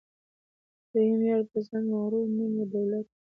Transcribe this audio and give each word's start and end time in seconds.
دریم 0.91 1.21
یار 1.29 1.41
په 1.51 1.57
ځان 1.67 1.83
مغرور 1.91 2.25
نوم 2.37 2.53
یې 2.59 2.65
دولت 2.73 3.05
وو 3.09 3.17